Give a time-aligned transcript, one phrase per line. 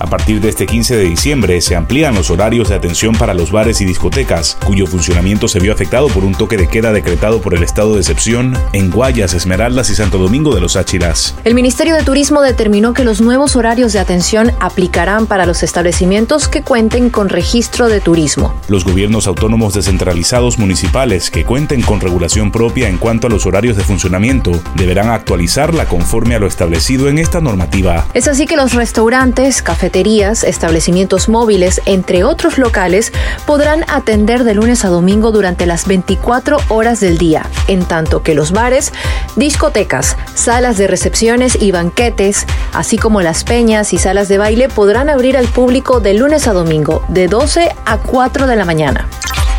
[0.00, 3.52] A partir de este 15 de diciembre se amplían los horarios de atención para los
[3.52, 7.52] bares y discotecas, cuyo funcionamiento se vio afectado por un toque de queda decretado por
[7.52, 11.34] el estado de excepción en Guayas, Esmeraldas y Santo Domingo de los Áchilas.
[11.44, 16.48] El Ministerio de Turismo determinó que los nuevos horarios de atención aplicarán para los establecimientos
[16.48, 18.58] que cuenten con registro de turismo.
[18.68, 23.76] Los gobiernos autónomos descentralizados municipales que cuenten con regulación propia en cuanto a los horarios
[23.76, 28.06] de funcionamiento deberán actualizarla conforme a lo establecido en esta normativa.
[28.14, 33.12] Es así que los restaurantes, cafeterías, establecimientos móviles, entre otros locales,
[33.46, 38.34] podrán atender de lunes a domingo durante las 24 horas del día, en tanto que
[38.34, 38.92] los bares,
[39.36, 45.08] discotecas, salas de recepciones y banquetes, así como las peñas y salas de baile podrán
[45.08, 49.08] abrir al público de lunes a domingo, de 12 a 4 de la mañana.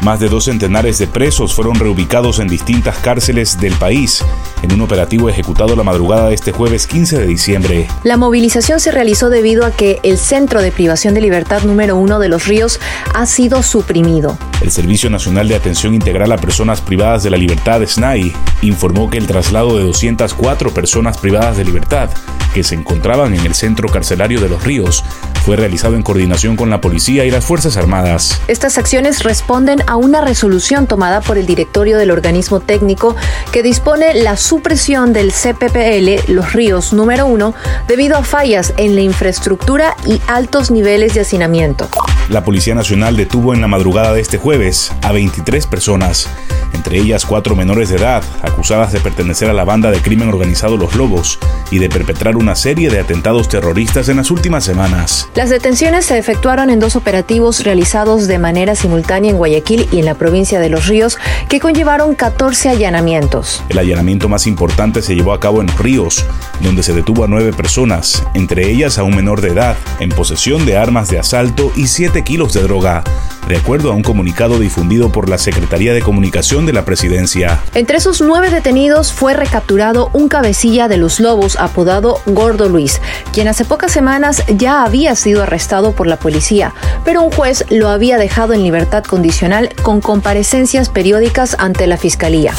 [0.01, 4.26] Más de dos centenares de presos fueron reubicados en distintas cárceles del país
[4.63, 7.87] en un operativo ejecutado la madrugada de este jueves 15 de diciembre.
[8.03, 12.17] La movilización se realizó debido a que el Centro de Privación de Libertad número uno
[12.17, 12.79] de Los Ríos
[13.13, 14.39] ha sido suprimido.
[14.61, 18.33] El Servicio Nacional de Atención Integral a Personas Privadas de la Libertad, SNAI,
[18.63, 22.09] informó que el traslado de 204 personas privadas de libertad
[22.55, 25.04] que se encontraban en el centro carcelario de Los Ríos
[25.41, 28.41] fue realizado en coordinación con la policía y las Fuerzas Armadas.
[28.47, 33.15] Estas acciones responden a una resolución tomada por el directorio del organismo técnico
[33.51, 37.53] que dispone la supresión del CPPL Los Ríos número 1
[37.87, 41.89] debido a fallas en la infraestructura y altos niveles de hacinamiento.
[42.29, 46.29] La Policía Nacional detuvo en la madrugada de este jueves a 23 personas
[46.73, 50.77] entre ellas cuatro menores de edad, acusadas de pertenecer a la banda de crimen organizado
[50.77, 55.29] Los Lobos y de perpetrar una serie de atentados terroristas en las últimas semanas.
[55.35, 60.05] Las detenciones se efectuaron en dos operativos realizados de manera simultánea en Guayaquil y en
[60.05, 61.17] la provincia de Los Ríos,
[61.49, 63.63] que conllevaron 14 allanamientos.
[63.69, 66.25] El allanamiento más importante se llevó a cabo en Los Ríos,
[66.61, 70.65] donde se detuvo a nueve personas, entre ellas a un menor de edad, en posesión
[70.65, 73.03] de armas de asalto y 7 kilos de droga
[73.47, 77.59] de acuerdo a un comunicado difundido por la Secretaría de Comunicación de la Presidencia.
[77.74, 83.02] Entre esos nueve detenidos fue recapturado un cabecilla de los lobos apodado Gordo Luis,
[83.34, 87.90] quien hace pocas semanas ya había sido arrestado por la policía, pero un juez lo
[87.90, 92.53] había dejado en libertad condicional con comparecencias periódicas ante la Fiscalía.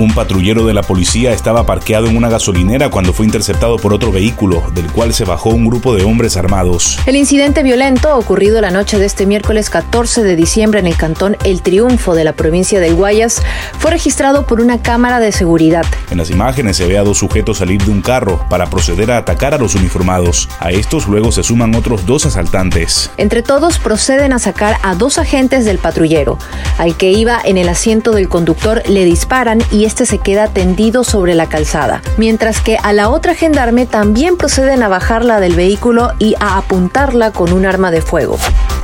[0.00, 4.12] Un patrullero de la policía estaba parqueado en una gasolinera cuando fue interceptado por otro
[4.12, 7.00] vehículo, del cual se bajó un grupo de hombres armados.
[7.06, 11.36] El incidente violento ocurrido la noche de este miércoles 14 de diciembre en el cantón
[11.42, 13.42] El Triunfo de la provincia de Guayas
[13.80, 15.84] fue registrado por una cámara de seguridad.
[16.12, 19.16] En las imágenes se ve a dos sujetos salir de un carro para proceder a
[19.16, 20.48] atacar a los uniformados.
[20.60, 23.10] A estos luego se suman otros dos asaltantes.
[23.16, 26.38] Entre todos proceden a sacar a dos agentes del patrullero.
[26.78, 31.02] Al que iba en el asiento del conductor le disparan y este se queda tendido
[31.02, 36.12] sobre la calzada, mientras que a la otra gendarme también proceden a bajarla del vehículo
[36.18, 38.36] y a apuntarla con un arma de fuego.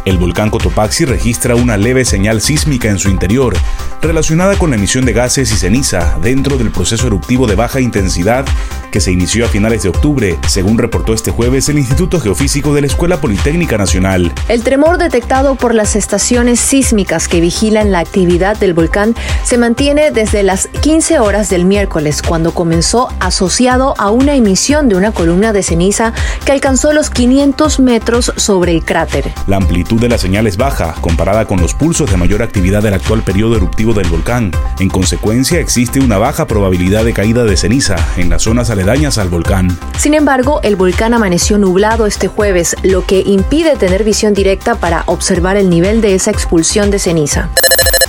[0.05, 3.57] El volcán Cotopaxi registra una leve señal sísmica en su interior,
[4.03, 8.45] relacionada con la emisión de gases y ceniza dentro del proceso eruptivo de baja intensidad
[8.95, 12.83] que se inició a finales de octubre, según reportó este jueves el Instituto Geofísico de
[12.83, 14.33] la Escuela Politécnica Nacional.
[14.49, 20.13] El tremor detectado por las estaciones sísmicas que vigilan la actividad del volcán se mantiene
[20.13, 25.53] desde las 15 horas del miércoles, cuando comenzó asociado a una emisión de una columna
[25.53, 26.13] de ceniza
[26.45, 29.33] que alcanzó los 500 metros sobre el cráter.
[29.49, 29.57] La
[29.95, 33.23] amplitud de la señal es baja comparada con los pulsos de mayor actividad del actual
[33.23, 34.51] periodo eruptivo del volcán.
[34.79, 39.29] En consecuencia, existe una baja probabilidad de caída de ceniza en las zonas aledañas al
[39.29, 39.77] volcán.
[39.99, 45.05] Sin embargo, el volcán amaneció nublado este jueves, lo que impide tener visión directa para
[45.07, 47.51] observar el nivel de esa expulsión de ceniza.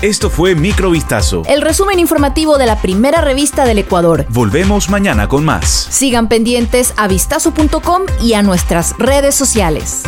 [0.02, 1.44] Esto fue Microvistazo.
[1.47, 4.25] El resumen informativo de la primera revista del Ecuador.
[4.29, 5.88] Volvemos mañana con más.
[5.90, 10.03] Sigan pendientes a vistazo.com y a nuestras redes sociales.